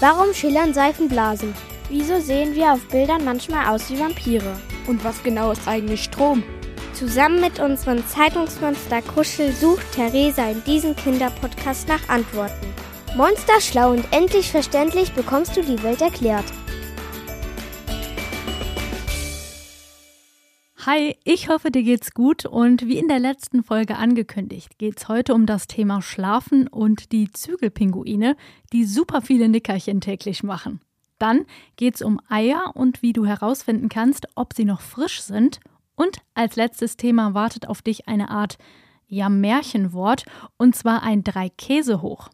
Warum 0.00 0.32
schillern 0.32 0.72
Seifenblasen? 0.72 1.52
Wieso 1.88 2.20
sehen 2.20 2.54
wir 2.54 2.72
auf 2.72 2.86
Bildern 2.86 3.24
manchmal 3.24 3.66
aus 3.66 3.90
wie 3.90 3.98
Vampire? 3.98 4.56
Und 4.86 5.02
was 5.02 5.20
genau 5.24 5.50
ist 5.50 5.66
eigentlich 5.66 6.04
Strom? 6.04 6.44
Zusammen 6.92 7.40
mit 7.40 7.58
unserem 7.58 8.06
Zeitungsmonster 8.06 9.02
Kuschel 9.02 9.52
sucht 9.52 9.90
Theresa 9.92 10.50
in 10.50 10.62
diesem 10.62 10.94
Kinderpodcast 10.94 11.88
nach 11.88 12.08
Antworten. 12.08 12.72
Monster 13.16 13.60
schlau 13.60 13.90
und 13.90 14.04
endlich 14.12 14.52
verständlich 14.52 15.12
bekommst 15.14 15.56
du 15.56 15.62
die 15.62 15.82
Welt 15.82 16.00
erklärt. 16.00 16.44
Hi, 20.90 21.18
ich 21.22 21.50
hoffe, 21.50 21.70
dir 21.70 21.82
geht's 21.82 22.14
gut 22.14 22.46
und 22.46 22.86
wie 22.86 22.96
in 22.96 23.08
der 23.08 23.18
letzten 23.18 23.62
Folge 23.62 23.96
angekündigt, 23.96 24.78
geht's 24.78 25.06
heute 25.06 25.34
um 25.34 25.44
das 25.44 25.66
Thema 25.66 26.00
Schlafen 26.00 26.66
und 26.66 27.12
die 27.12 27.30
Zügelpinguine, 27.30 28.36
die 28.72 28.86
super 28.86 29.20
viele 29.20 29.50
Nickerchen 29.50 30.00
täglich 30.00 30.42
machen. 30.42 30.80
Dann 31.18 31.44
geht's 31.76 32.00
um 32.00 32.22
Eier 32.30 32.72
und 32.72 33.02
wie 33.02 33.12
du 33.12 33.26
herausfinden 33.26 33.90
kannst, 33.90 34.28
ob 34.34 34.54
sie 34.54 34.64
noch 34.64 34.80
frisch 34.80 35.20
sind. 35.20 35.60
Und 35.94 36.22
als 36.32 36.56
letztes 36.56 36.96
Thema 36.96 37.34
wartet 37.34 37.68
auf 37.68 37.82
dich 37.82 38.08
eine 38.08 38.30
Art, 38.30 38.56
ja, 39.08 39.28
Märchenwort, 39.28 40.24
und 40.56 40.74
zwar 40.74 41.02
ein 41.02 41.22
Drei-Käse-Hoch. 41.22 42.30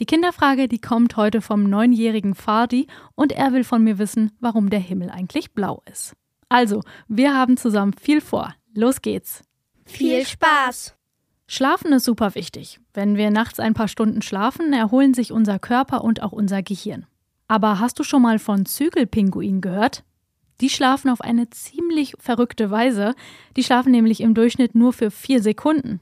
Die 0.00 0.04
Kinderfrage, 0.04 0.68
die 0.68 0.82
kommt 0.82 1.16
heute 1.16 1.40
vom 1.40 1.62
neunjährigen 1.62 2.34
Fadi 2.34 2.88
und 3.14 3.32
er 3.32 3.54
will 3.54 3.64
von 3.64 3.82
mir 3.82 3.96
wissen, 3.96 4.32
warum 4.38 4.68
der 4.68 4.80
Himmel 4.80 5.08
eigentlich 5.08 5.52
blau 5.52 5.82
ist. 5.90 6.14
Also, 6.48 6.82
wir 7.08 7.34
haben 7.34 7.56
zusammen 7.56 7.92
viel 7.92 8.20
vor. 8.20 8.54
Los 8.74 9.02
geht's. 9.02 9.42
Viel 9.84 10.24
Spaß! 10.26 10.96
Schlafen 11.48 11.92
ist 11.92 12.04
super 12.04 12.34
wichtig. 12.34 12.80
Wenn 12.92 13.16
wir 13.16 13.30
nachts 13.30 13.60
ein 13.60 13.74
paar 13.74 13.88
Stunden 13.88 14.20
schlafen, 14.20 14.72
erholen 14.72 15.14
sich 15.14 15.32
unser 15.32 15.58
Körper 15.58 16.02
und 16.02 16.22
auch 16.22 16.32
unser 16.32 16.62
Gehirn. 16.62 17.06
Aber 17.46 17.78
hast 17.78 17.98
du 17.98 18.02
schon 18.02 18.22
mal 18.22 18.40
von 18.40 18.66
Zügelpinguinen 18.66 19.60
gehört? 19.60 20.02
Die 20.60 20.70
schlafen 20.70 21.10
auf 21.10 21.20
eine 21.20 21.48
ziemlich 21.50 22.14
verrückte 22.18 22.70
Weise. 22.70 23.14
Die 23.56 23.62
schlafen 23.62 23.92
nämlich 23.92 24.20
im 24.20 24.34
Durchschnitt 24.34 24.74
nur 24.74 24.92
für 24.92 25.10
vier 25.10 25.40
Sekunden. 25.40 26.00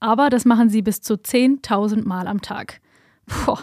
Aber 0.00 0.30
das 0.30 0.44
machen 0.44 0.70
sie 0.70 0.82
bis 0.82 1.02
zu 1.02 1.14
10.000 1.14 2.06
Mal 2.08 2.26
am 2.26 2.40
Tag. 2.40 2.80
Puh, 3.26 3.58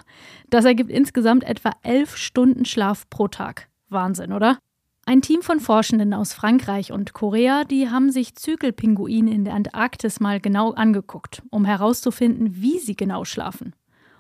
das 0.49 0.63
ergibt 0.63 0.91
insgesamt 0.91 1.43
etwa 1.43 1.71
elf 1.81 2.15
Stunden 2.15 2.63
Schlaf 2.63 3.09
pro 3.09 3.27
Tag. 3.27 3.67
Wahnsinn, 3.89 4.31
oder? 4.31 4.59
Ein 5.09 5.21
Team 5.21 5.41
von 5.41 5.61
Forschenden 5.61 6.13
aus 6.13 6.33
Frankreich 6.33 6.91
und 6.91 7.13
Korea, 7.13 7.63
die 7.63 7.89
haben 7.89 8.11
sich 8.11 8.35
Zügelpinguine 8.35 9.33
in 9.33 9.45
der 9.45 9.53
Antarktis 9.53 10.19
mal 10.19 10.41
genau 10.41 10.73
angeguckt, 10.73 11.43
um 11.49 11.63
herauszufinden, 11.63 12.61
wie 12.61 12.77
sie 12.77 12.97
genau 12.97 13.23
schlafen. 13.23 13.73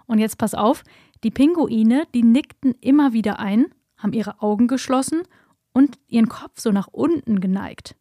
Und 0.05 0.19
jetzt 0.19 0.37
pass 0.37 0.53
auf, 0.53 0.85
die 1.25 1.29
Pinguine, 1.29 2.07
die 2.13 2.23
nickten 2.23 2.73
immer 2.79 3.11
wieder 3.11 3.37
ein, 3.37 3.65
haben 3.97 4.13
ihre 4.13 4.41
Augen 4.41 4.69
geschlossen 4.69 5.23
und 5.73 5.99
ihren 6.07 6.29
Kopf 6.29 6.61
so 6.61 6.71
nach 6.71 6.87
unten 6.87 7.41
geneigt. 7.41 7.97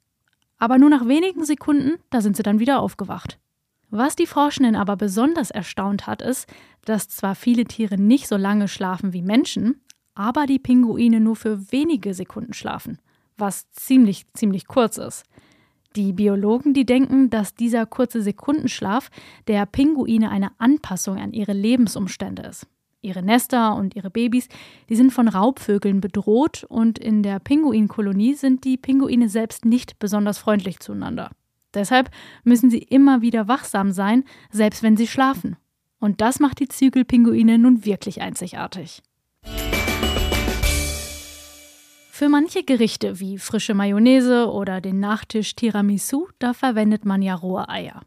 Aber 0.56 0.78
nur 0.78 0.88
nach 0.88 1.08
wenigen 1.08 1.44
Sekunden, 1.44 1.94
da 2.10 2.20
sind 2.20 2.36
sie 2.36 2.44
dann 2.44 2.60
wieder 2.60 2.78
aufgewacht. 2.78 3.40
Was 3.90 4.14
die 4.14 4.26
Forschenden 4.26 4.76
aber 4.76 4.94
besonders 4.94 5.50
erstaunt 5.50 6.06
hat, 6.06 6.22
ist, 6.22 6.48
dass 6.84 7.08
zwar 7.08 7.34
viele 7.34 7.64
Tiere 7.64 8.00
nicht 8.00 8.28
so 8.28 8.36
lange 8.36 8.68
schlafen 8.68 9.12
wie 9.12 9.22
Menschen, 9.22 9.80
aber 10.16 10.46
die 10.46 10.58
Pinguine 10.58 11.20
nur 11.20 11.36
für 11.36 11.70
wenige 11.70 12.14
Sekunden 12.14 12.54
schlafen, 12.54 12.98
was 13.36 13.70
ziemlich, 13.70 14.26
ziemlich 14.32 14.66
kurz 14.66 14.98
ist. 14.98 15.24
Die 15.94 16.12
Biologen, 16.12 16.74
die 16.74 16.84
denken, 16.84 17.30
dass 17.30 17.54
dieser 17.54 17.86
kurze 17.86 18.20
Sekundenschlaf 18.20 19.10
der 19.46 19.64
Pinguine 19.66 20.30
eine 20.30 20.50
Anpassung 20.58 21.18
an 21.18 21.32
ihre 21.32 21.52
Lebensumstände 21.52 22.42
ist. 22.42 22.66
Ihre 23.02 23.22
Nester 23.22 23.76
und 23.76 23.94
ihre 23.94 24.10
Babys, 24.10 24.48
die 24.88 24.96
sind 24.96 25.12
von 25.12 25.28
Raubvögeln 25.28 26.00
bedroht 26.00 26.64
und 26.68 26.98
in 26.98 27.22
der 27.22 27.38
Pinguinkolonie 27.38 28.34
sind 28.34 28.64
die 28.64 28.76
Pinguine 28.76 29.28
selbst 29.28 29.64
nicht 29.64 29.98
besonders 29.98 30.38
freundlich 30.38 30.80
zueinander. 30.80 31.30
Deshalb 31.72 32.10
müssen 32.42 32.70
sie 32.70 32.78
immer 32.78 33.20
wieder 33.20 33.48
wachsam 33.48 33.92
sein, 33.92 34.24
selbst 34.50 34.82
wenn 34.82 34.96
sie 34.96 35.06
schlafen. 35.06 35.56
Und 36.00 36.20
das 36.20 36.40
macht 36.40 36.58
die 36.58 36.68
Zügelpinguine 36.68 37.58
nun 37.58 37.84
wirklich 37.84 38.22
einzigartig. 38.22 39.02
Für 42.18 42.30
manche 42.30 42.64
Gerichte 42.64 43.20
wie 43.20 43.36
frische 43.36 43.74
Mayonnaise 43.74 44.50
oder 44.50 44.80
den 44.80 45.00
Nachtisch 45.00 45.54
Tiramisu, 45.54 46.28
da 46.38 46.54
verwendet 46.54 47.04
man 47.04 47.20
ja 47.20 47.34
rohe 47.34 47.68
Eier. 47.68 48.00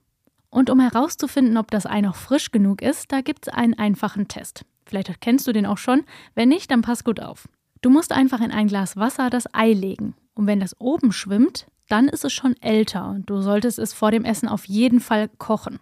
Und 0.49 0.71
um 0.71 0.79
herauszufinden, 0.79 1.57
ob 1.57 1.69
das 1.69 1.85
Ei 1.85 2.01
noch 2.01 2.15
frisch 2.15 2.49
genug 2.49 2.81
ist, 2.81 3.11
da 3.11 3.21
gibt 3.21 3.45
es 3.45 3.53
einen 3.53 3.75
einfachen 3.75 4.27
Test. 4.27 4.65
Vielleicht 4.87 5.21
kennst 5.21 5.45
du 5.45 5.51
den 5.51 5.67
auch 5.67 5.77
schon. 5.77 6.05
Wenn 6.33 6.49
nicht, 6.49 6.71
dann 6.71 6.81
pass 6.81 7.03
gut 7.03 7.19
auf. 7.19 7.47
Du 7.83 7.91
musst 7.91 8.11
einfach 8.11 8.41
in 8.41 8.49
ein 8.49 8.65
Glas 8.65 8.97
Wasser 8.97 9.29
das 9.29 9.45
Ei 9.53 9.73
legen. 9.73 10.15
Und 10.33 10.47
wenn 10.47 10.59
das 10.59 10.75
oben 10.81 11.11
schwimmt, 11.11 11.67
dann 11.87 12.07
ist 12.07 12.25
es 12.25 12.33
schon 12.33 12.59
älter 12.63 13.11
und 13.11 13.29
du 13.29 13.41
solltest 13.41 13.77
es 13.77 13.93
vor 13.93 14.09
dem 14.09 14.25
Essen 14.25 14.49
auf 14.49 14.65
jeden 14.65 15.01
Fall 15.01 15.29
kochen. 15.37 15.79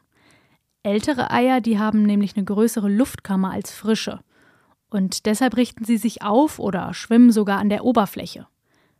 Ältere 0.83 1.31
Eier, 1.31 1.61
die 1.61 1.79
haben 1.79 2.03
nämlich 2.03 2.35
eine 2.35 2.44
größere 2.44 2.89
Luftkammer 2.89 3.51
als 3.51 3.71
frische. 3.71 4.19
Und 4.89 5.25
deshalb 5.25 5.57
richten 5.57 5.83
sie 5.83 5.97
sich 5.97 6.21
auf 6.21 6.59
oder 6.59 6.93
schwimmen 6.93 7.31
sogar 7.31 7.59
an 7.59 7.69
der 7.69 7.83
Oberfläche. 7.83 8.47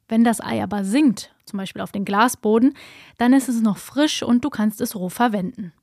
Wenn 0.08 0.24
das 0.24 0.42
Ei 0.42 0.62
aber 0.64 0.84
sinkt, 0.84 1.34
zum 1.46 1.58
Beispiel 1.58 1.82
auf 1.82 1.92
den 1.92 2.06
Glasboden, 2.06 2.76
dann 3.18 3.34
ist 3.34 3.50
es 3.50 3.62
noch 3.62 3.78
frisch 3.78 4.24
und 4.24 4.44
du 4.44 4.50
kannst 4.50 4.82
es 4.82 4.96
roh 4.96 5.10
verwenden. 5.10 5.74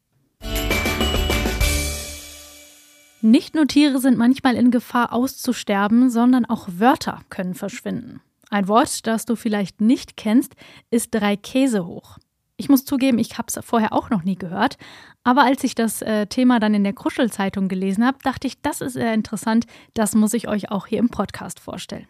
Nicht 3.20 3.54
nur 3.54 3.66
Tiere 3.66 4.00
sind 4.00 4.18
manchmal 4.18 4.54
in 4.54 4.70
Gefahr 4.70 5.12
auszusterben, 5.14 6.10
sondern 6.10 6.44
auch 6.44 6.68
Wörter 6.70 7.22
können 7.30 7.54
verschwinden. 7.54 8.20
Ein 8.50 8.68
Wort, 8.68 9.06
das 9.06 9.24
du 9.24 9.34
vielleicht 9.34 9.80
nicht 9.80 10.18
kennst, 10.18 10.54
ist 10.90 11.14
drei 11.14 11.36
Käse 11.36 11.86
hoch. 11.86 12.18
Ich 12.56 12.68
muss 12.68 12.84
zugeben, 12.84 13.18
ich 13.18 13.36
habe 13.36 13.48
es 13.48 13.58
vorher 13.64 13.92
auch 13.92 14.10
noch 14.10 14.22
nie 14.22 14.36
gehört, 14.36 14.76
aber 15.24 15.42
als 15.42 15.64
ich 15.64 15.74
das 15.74 16.02
äh, 16.02 16.26
Thema 16.28 16.60
dann 16.60 16.74
in 16.74 16.84
der 16.84 16.92
Kruschelzeitung 16.92 17.66
gelesen 17.68 18.06
habe, 18.06 18.18
dachte 18.22 18.46
ich, 18.46 18.60
das 18.62 18.80
ist 18.80 18.92
sehr 18.92 19.12
interessant, 19.12 19.66
das 19.94 20.14
muss 20.14 20.34
ich 20.34 20.46
euch 20.46 20.70
auch 20.70 20.86
hier 20.86 21.00
im 21.00 21.08
Podcast 21.08 21.58
vorstellen. 21.58 22.06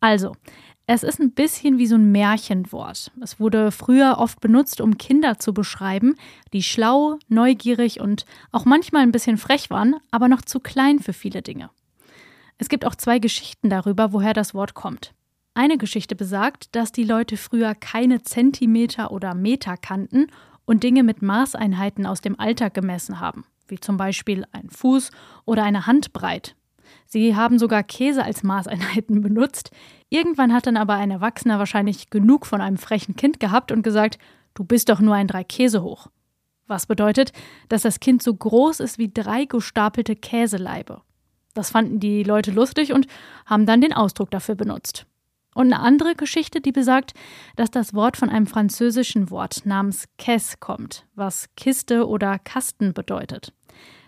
Also, 0.00 0.36
es 0.86 1.02
ist 1.02 1.20
ein 1.20 1.32
bisschen 1.32 1.78
wie 1.78 1.86
so 1.86 1.96
ein 1.96 2.12
Märchenwort. 2.12 3.12
Es 3.22 3.38
wurde 3.38 3.70
früher 3.72 4.16
oft 4.18 4.40
benutzt, 4.40 4.80
um 4.80 4.96
Kinder 4.96 5.38
zu 5.38 5.52
beschreiben, 5.52 6.16
die 6.52 6.62
schlau, 6.62 7.18
neugierig 7.28 8.00
und 8.00 8.24
auch 8.52 8.64
manchmal 8.64 9.02
ein 9.02 9.12
bisschen 9.12 9.36
frech 9.36 9.68
waren, 9.70 9.96
aber 10.10 10.28
noch 10.28 10.42
zu 10.42 10.60
klein 10.60 10.98
für 10.98 11.12
viele 11.12 11.42
Dinge. 11.42 11.70
Es 12.56 12.68
gibt 12.68 12.84
auch 12.84 12.94
zwei 12.94 13.18
Geschichten 13.18 13.70
darüber, 13.70 14.12
woher 14.12 14.34
das 14.34 14.52
Wort 14.54 14.74
kommt. 14.74 15.14
Eine 15.58 15.76
Geschichte 15.76 16.14
besagt, 16.14 16.76
dass 16.76 16.92
die 16.92 17.02
Leute 17.02 17.36
früher 17.36 17.74
keine 17.74 18.22
Zentimeter 18.22 19.10
oder 19.10 19.34
Meter 19.34 19.76
kannten 19.76 20.28
und 20.66 20.84
Dinge 20.84 21.02
mit 21.02 21.20
Maßeinheiten 21.20 22.06
aus 22.06 22.20
dem 22.20 22.38
Alltag 22.38 22.74
gemessen 22.74 23.18
haben, 23.18 23.44
wie 23.66 23.80
zum 23.80 23.96
Beispiel 23.96 24.44
ein 24.52 24.70
Fuß 24.70 25.10
oder 25.46 25.64
eine 25.64 25.88
Handbreit. 25.88 26.54
Sie 27.06 27.34
haben 27.34 27.58
sogar 27.58 27.82
Käse 27.82 28.22
als 28.22 28.44
Maßeinheiten 28.44 29.20
benutzt. 29.20 29.72
Irgendwann 30.10 30.52
hat 30.52 30.68
dann 30.68 30.76
aber 30.76 30.94
ein 30.94 31.10
Erwachsener 31.10 31.58
wahrscheinlich 31.58 32.08
genug 32.08 32.46
von 32.46 32.60
einem 32.60 32.76
frechen 32.78 33.16
Kind 33.16 33.40
gehabt 33.40 33.72
und 33.72 33.82
gesagt, 33.82 34.20
du 34.54 34.62
bist 34.62 34.88
doch 34.88 35.00
nur 35.00 35.16
ein 35.16 35.26
drei 35.26 35.42
hoch. 35.42 36.06
Was 36.68 36.86
bedeutet, 36.86 37.32
dass 37.68 37.82
das 37.82 37.98
Kind 37.98 38.22
so 38.22 38.32
groß 38.32 38.78
ist 38.78 38.98
wie 38.98 39.10
drei 39.12 39.44
gestapelte 39.44 40.14
Käseleibe. 40.14 41.02
Das 41.54 41.70
fanden 41.70 41.98
die 41.98 42.22
Leute 42.22 42.52
lustig 42.52 42.92
und 42.92 43.08
haben 43.44 43.66
dann 43.66 43.80
den 43.80 43.92
Ausdruck 43.92 44.30
dafür 44.30 44.54
benutzt. 44.54 45.04
Und 45.58 45.72
eine 45.72 45.82
andere 45.82 46.14
Geschichte, 46.14 46.60
die 46.60 46.70
besagt, 46.70 47.14
dass 47.56 47.72
das 47.72 47.92
Wort 47.92 48.16
von 48.16 48.30
einem 48.30 48.46
französischen 48.46 49.28
Wort 49.28 49.66
namens 49.66 50.04
Caisse 50.16 50.58
kommt, 50.60 51.04
was 51.16 51.48
Kiste 51.56 52.06
oder 52.06 52.38
Kasten 52.38 52.94
bedeutet. 52.94 53.52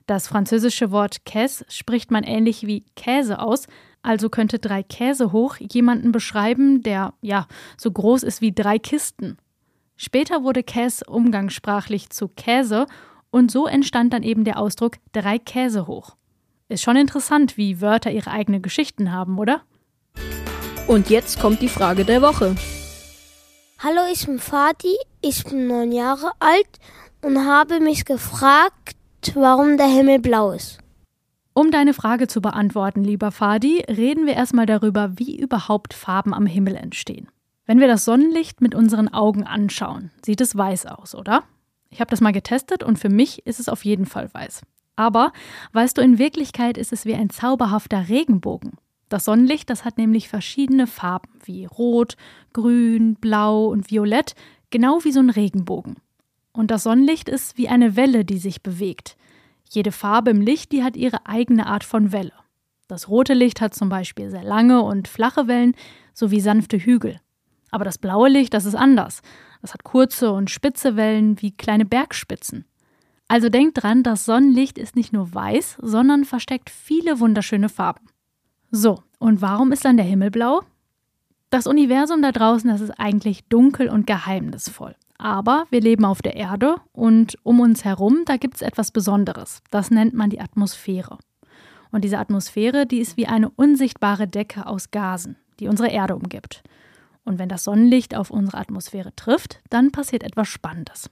Das 0.06 0.28
französische 0.28 0.92
Wort 0.92 1.24
Käse 1.24 1.64
spricht 1.68 2.12
man 2.12 2.22
ähnlich 2.22 2.68
wie 2.68 2.84
Käse 2.94 3.40
aus, 3.40 3.66
also 4.00 4.30
könnte 4.30 4.60
drei 4.60 4.84
Käse 4.84 5.32
hoch 5.32 5.56
jemanden 5.56 6.12
beschreiben, 6.12 6.84
der 6.84 7.14
ja 7.20 7.48
so 7.76 7.90
groß 7.90 8.22
ist 8.22 8.40
wie 8.40 8.52
drei 8.52 8.78
Kisten. 8.78 9.36
Später 9.96 10.44
wurde 10.44 10.62
Käse 10.62 11.04
umgangssprachlich 11.06 12.10
zu 12.10 12.28
Käse 12.28 12.86
und 13.32 13.50
so 13.50 13.66
entstand 13.66 14.12
dann 14.12 14.22
eben 14.22 14.44
der 14.44 14.56
Ausdruck 14.56 14.98
drei 15.10 15.40
Käse 15.40 15.88
hoch. 15.88 16.14
Ist 16.68 16.84
schon 16.84 16.94
interessant, 16.94 17.56
wie 17.56 17.80
Wörter 17.80 18.12
ihre 18.12 18.30
eigenen 18.30 18.62
Geschichten 18.62 19.10
haben, 19.10 19.36
oder? 19.36 19.62
Und 20.86 21.10
jetzt 21.10 21.40
kommt 21.40 21.62
die 21.62 21.68
Frage 21.68 22.04
der 22.04 22.22
Woche. 22.22 22.54
Hallo, 23.78 24.00
ich 24.12 24.26
bin 24.26 24.38
Fadi, 24.38 24.96
ich 25.22 25.44
bin 25.44 25.66
neun 25.66 25.92
Jahre 25.92 26.32
alt 26.38 26.68
und 27.22 27.46
habe 27.46 27.80
mich 27.80 28.04
gefragt, 28.04 28.96
warum 29.34 29.76
der 29.76 29.86
Himmel 29.86 30.18
blau 30.18 30.50
ist. 30.50 30.78
Um 31.52 31.70
deine 31.70 31.94
Frage 31.94 32.28
zu 32.28 32.40
beantworten, 32.40 33.04
lieber 33.04 33.30
Fadi, 33.30 33.84
reden 33.88 34.26
wir 34.26 34.34
erstmal 34.34 34.66
darüber, 34.66 35.12
wie 35.16 35.36
überhaupt 35.38 35.94
Farben 35.94 36.34
am 36.34 36.46
Himmel 36.46 36.76
entstehen. 36.76 37.28
Wenn 37.66 37.80
wir 37.80 37.88
das 37.88 38.04
Sonnenlicht 38.04 38.60
mit 38.60 38.74
unseren 38.74 39.08
Augen 39.08 39.44
anschauen, 39.44 40.10
sieht 40.24 40.40
es 40.40 40.56
weiß 40.56 40.86
aus, 40.86 41.14
oder? 41.14 41.44
Ich 41.88 42.00
habe 42.00 42.10
das 42.10 42.20
mal 42.20 42.32
getestet 42.32 42.82
und 42.82 42.98
für 42.98 43.08
mich 43.08 43.46
ist 43.46 43.60
es 43.60 43.68
auf 43.68 43.84
jeden 43.84 44.06
Fall 44.06 44.28
weiß. 44.32 44.62
Aber 44.96 45.32
weißt 45.72 45.96
du, 45.96 46.02
in 46.02 46.18
Wirklichkeit 46.18 46.76
ist 46.76 46.92
es 46.92 47.04
wie 47.04 47.14
ein 47.14 47.30
zauberhafter 47.30 48.08
Regenbogen. 48.08 48.72
Das 49.10 49.24
Sonnenlicht, 49.24 49.68
das 49.68 49.84
hat 49.84 49.98
nämlich 49.98 50.28
verschiedene 50.28 50.86
Farben 50.86 51.32
wie 51.44 51.66
Rot, 51.66 52.16
Grün, 52.52 53.16
Blau 53.16 53.66
und 53.66 53.90
Violett, 53.90 54.34
genau 54.70 55.00
wie 55.02 55.10
so 55.10 55.18
ein 55.18 55.30
Regenbogen. 55.30 55.96
Und 56.52 56.70
das 56.70 56.84
Sonnenlicht 56.84 57.28
ist 57.28 57.58
wie 57.58 57.68
eine 57.68 57.96
Welle, 57.96 58.24
die 58.24 58.38
sich 58.38 58.62
bewegt. 58.62 59.16
Jede 59.68 59.90
Farbe 59.90 60.30
im 60.30 60.40
Licht, 60.40 60.70
die 60.70 60.84
hat 60.84 60.96
ihre 60.96 61.26
eigene 61.26 61.66
Art 61.66 61.82
von 61.82 62.12
Welle. 62.12 62.32
Das 62.86 63.08
rote 63.08 63.34
Licht 63.34 63.60
hat 63.60 63.74
zum 63.74 63.88
Beispiel 63.88 64.30
sehr 64.30 64.44
lange 64.44 64.80
und 64.82 65.08
flache 65.08 65.48
Wellen 65.48 65.74
sowie 66.14 66.40
sanfte 66.40 66.78
Hügel. 66.78 67.20
Aber 67.72 67.84
das 67.84 67.98
blaue 67.98 68.28
Licht, 68.28 68.54
das 68.54 68.64
ist 68.64 68.76
anders. 68.76 69.22
Das 69.60 69.74
hat 69.74 69.82
kurze 69.82 70.30
und 70.30 70.50
spitze 70.50 70.94
Wellen 70.94 71.42
wie 71.42 71.50
kleine 71.50 71.84
Bergspitzen. 71.84 72.64
Also 73.26 73.48
denkt 73.48 73.82
dran, 73.82 74.04
das 74.04 74.24
Sonnenlicht 74.24 74.78
ist 74.78 74.94
nicht 74.94 75.12
nur 75.12 75.34
weiß, 75.34 75.78
sondern 75.82 76.24
versteckt 76.24 76.70
viele 76.70 77.18
wunderschöne 77.18 77.68
Farben. 77.68 78.06
So, 78.70 79.02
und 79.18 79.42
warum 79.42 79.72
ist 79.72 79.84
dann 79.84 79.96
der 79.96 80.06
Himmel 80.06 80.30
blau? 80.30 80.62
Das 81.50 81.66
Universum 81.66 82.22
da 82.22 82.30
draußen, 82.30 82.70
das 82.70 82.80
ist 82.80 82.92
eigentlich 82.92 83.44
dunkel 83.48 83.88
und 83.88 84.06
geheimnisvoll. 84.06 84.94
Aber 85.18 85.66
wir 85.70 85.80
leben 85.80 86.04
auf 86.04 86.22
der 86.22 86.36
Erde 86.36 86.76
und 86.92 87.36
um 87.42 87.60
uns 87.60 87.84
herum, 87.84 88.22
da 88.24 88.36
gibt 88.36 88.56
es 88.56 88.62
etwas 88.62 88.92
Besonderes. 88.92 89.60
Das 89.70 89.90
nennt 89.90 90.14
man 90.14 90.30
die 90.30 90.40
Atmosphäre. 90.40 91.18
Und 91.90 92.04
diese 92.04 92.18
Atmosphäre, 92.18 92.86
die 92.86 93.00
ist 93.00 93.16
wie 93.16 93.26
eine 93.26 93.50
unsichtbare 93.50 94.28
Decke 94.28 94.66
aus 94.66 94.92
Gasen, 94.92 95.36
die 95.58 95.68
unsere 95.68 95.90
Erde 95.90 96.14
umgibt. 96.14 96.62
Und 97.24 97.38
wenn 97.38 97.48
das 97.48 97.64
Sonnenlicht 97.64 98.14
auf 98.14 98.30
unsere 98.30 98.58
Atmosphäre 98.58 99.14
trifft, 99.16 99.60
dann 99.68 99.90
passiert 99.90 100.22
etwas 100.22 100.48
Spannendes. 100.48 101.10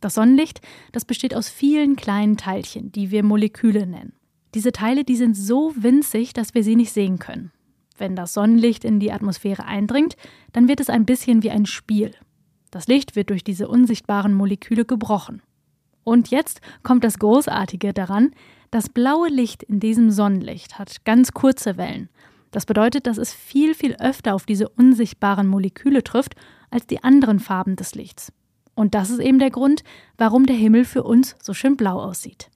Das 0.00 0.14
Sonnenlicht, 0.14 0.60
das 0.92 1.04
besteht 1.04 1.34
aus 1.34 1.48
vielen 1.48 1.96
kleinen 1.96 2.36
Teilchen, 2.36 2.92
die 2.92 3.10
wir 3.10 3.22
Moleküle 3.22 3.86
nennen. 3.86 4.17
Diese 4.54 4.72
Teile, 4.72 5.04
die 5.04 5.16
sind 5.16 5.36
so 5.36 5.72
winzig, 5.76 6.32
dass 6.32 6.54
wir 6.54 6.64
sie 6.64 6.76
nicht 6.76 6.92
sehen 6.92 7.18
können. 7.18 7.52
Wenn 7.98 8.16
das 8.16 8.32
Sonnenlicht 8.32 8.84
in 8.84 9.00
die 9.00 9.12
Atmosphäre 9.12 9.64
eindringt, 9.64 10.16
dann 10.52 10.68
wird 10.68 10.80
es 10.80 10.88
ein 10.88 11.04
bisschen 11.04 11.42
wie 11.42 11.50
ein 11.50 11.66
Spiel. 11.66 12.12
Das 12.70 12.86
Licht 12.86 13.16
wird 13.16 13.30
durch 13.30 13.44
diese 13.44 13.68
unsichtbaren 13.68 14.34
Moleküle 14.34 14.84
gebrochen. 14.84 15.42
Und 16.04 16.28
jetzt 16.28 16.60
kommt 16.82 17.04
das 17.04 17.18
Großartige 17.18 17.92
daran, 17.92 18.30
das 18.70 18.88
blaue 18.88 19.28
Licht 19.28 19.62
in 19.62 19.80
diesem 19.80 20.10
Sonnenlicht 20.10 20.78
hat 20.78 21.04
ganz 21.04 21.32
kurze 21.32 21.76
Wellen. 21.76 22.08
Das 22.50 22.66
bedeutet, 22.66 23.06
dass 23.06 23.18
es 23.18 23.32
viel, 23.32 23.74
viel 23.74 23.94
öfter 23.96 24.34
auf 24.34 24.46
diese 24.46 24.68
unsichtbaren 24.68 25.46
Moleküle 25.46 26.02
trifft 26.02 26.34
als 26.70 26.86
die 26.86 27.02
anderen 27.02 27.40
Farben 27.40 27.76
des 27.76 27.94
Lichts. 27.94 28.32
Und 28.74 28.94
das 28.94 29.10
ist 29.10 29.20
eben 29.20 29.38
der 29.38 29.50
Grund, 29.50 29.82
warum 30.16 30.46
der 30.46 30.56
Himmel 30.56 30.84
für 30.84 31.02
uns 31.02 31.34
so 31.42 31.52
schön 31.52 31.76
blau 31.76 32.00
aussieht. 32.00 32.50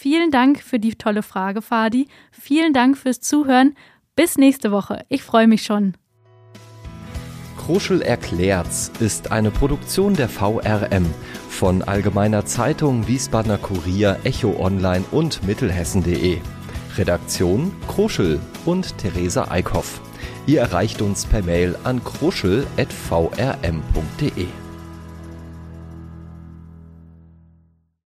Vielen 0.00 0.30
Dank 0.30 0.62
für 0.62 0.78
die 0.78 0.94
tolle 0.94 1.24
Frage, 1.24 1.60
Fadi. 1.60 2.06
Vielen 2.30 2.72
Dank 2.72 2.96
fürs 2.96 3.20
Zuhören. 3.20 3.74
Bis 4.14 4.38
nächste 4.38 4.70
Woche. 4.70 5.04
Ich 5.08 5.24
freue 5.24 5.48
mich 5.48 5.64
schon. 5.64 5.96
Kruschel 7.56 8.02
erklärt's 8.02 8.92
ist 9.00 9.32
eine 9.32 9.50
Produktion 9.50 10.14
der 10.14 10.28
VRM 10.28 11.04
von 11.48 11.82
Allgemeiner 11.82 12.46
Zeitung, 12.46 13.08
Wiesbadener 13.08 13.58
Kurier, 13.58 14.20
Echo 14.22 14.54
Online 14.60 15.04
und 15.10 15.44
Mittelhessen.de. 15.44 16.38
Redaktion 16.96 17.74
Kruschel 17.88 18.38
und 18.66 18.98
Theresa 18.98 19.50
Eickhoff. 19.50 20.00
Ihr 20.46 20.60
erreicht 20.60 21.02
uns 21.02 21.26
per 21.26 21.42
Mail 21.42 21.74
an 21.82 22.04
kruschel.vrm.de. 22.04 24.46